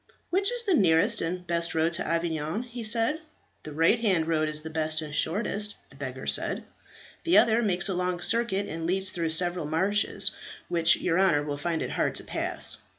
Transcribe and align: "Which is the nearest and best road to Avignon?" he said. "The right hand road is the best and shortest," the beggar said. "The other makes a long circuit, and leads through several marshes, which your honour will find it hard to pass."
"Which 0.31 0.51
is 0.51 0.63
the 0.63 0.73
nearest 0.73 1.21
and 1.21 1.45
best 1.45 1.75
road 1.75 1.93
to 1.93 2.07
Avignon?" 2.07 2.63
he 2.63 2.81
said. 2.83 3.19
"The 3.61 3.71
right 3.71 3.99
hand 3.99 4.25
road 4.25 4.49
is 4.49 4.63
the 4.63 4.71
best 4.71 4.99
and 4.99 5.13
shortest," 5.13 5.75
the 5.91 5.95
beggar 5.95 6.25
said. 6.25 6.63
"The 7.23 7.37
other 7.37 7.61
makes 7.61 7.87
a 7.87 7.93
long 7.93 8.19
circuit, 8.19 8.67
and 8.67 8.87
leads 8.87 9.11
through 9.11 9.29
several 9.29 9.67
marshes, 9.67 10.31
which 10.69 10.95
your 10.97 11.19
honour 11.19 11.43
will 11.43 11.55
find 11.59 11.83
it 11.83 11.91
hard 11.91 12.15
to 12.15 12.23
pass." 12.23 12.79